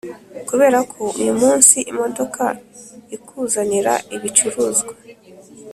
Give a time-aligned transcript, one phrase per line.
[0.47, 2.43] kubera ko uyumunsi imodoka
[3.15, 4.93] ikuzanira ibicuruzwa